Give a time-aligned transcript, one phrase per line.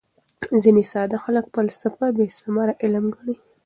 [0.61, 3.35] ځیني ساده خلک فلسفه بېثمره علم ګڼي.